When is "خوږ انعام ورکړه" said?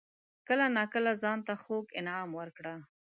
1.61-2.75